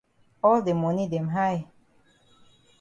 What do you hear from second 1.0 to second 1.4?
dem